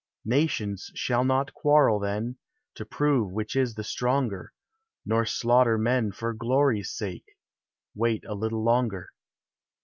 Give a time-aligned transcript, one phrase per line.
[0.25, 2.39] Nations shall not quarrel then,
[2.73, 4.51] To prove which is the stronger;
[5.05, 7.35] Nor slaughter men for glory's sake;—
[7.95, 9.09] Wait a little longer.